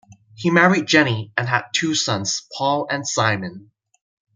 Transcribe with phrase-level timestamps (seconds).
[0.33, 3.69] He married Jennie and had two sons, Paul and Simon.